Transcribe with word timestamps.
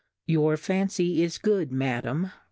Your 0.25 0.57
Fancy 0.57 1.21
is 1.21 1.37
good, 1.37 1.71
Madam, 1.71 2.23
reph\.! 2.23 2.33